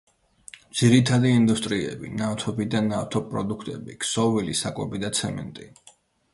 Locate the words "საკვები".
4.65-5.07